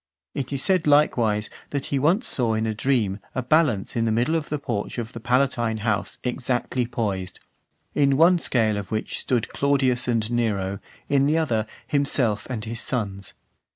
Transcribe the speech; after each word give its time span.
It 0.33 0.51
is 0.51 0.63
said 0.63 0.87
likewise, 0.87 1.47
that 1.69 1.85
he 1.93 1.99
once 1.99 2.25
saw 2.27 2.55
in 2.55 2.65
a 2.65 2.73
dream 2.73 3.19
a 3.35 3.43
balance 3.43 3.95
in 3.95 4.05
the 4.05 4.11
middle 4.11 4.33
of 4.33 4.49
the 4.49 4.57
porch 4.57 4.97
of 4.97 5.13
the 5.13 5.19
Palatine 5.19 5.77
house 5.77 6.17
exactly 6.23 6.87
poised; 6.87 7.39
in 7.93 8.17
one 8.17 8.39
(462) 8.39 8.43
scale 8.43 8.77
of 8.79 8.89
which 8.89 9.19
stood 9.19 9.49
Claudius 9.49 10.07
and 10.07 10.31
Nero, 10.31 10.79
in 11.07 11.27
the 11.27 11.37
other, 11.37 11.67
himself 11.85 12.47
and 12.49 12.65
his 12.65 12.81
sons. 12.81 13.35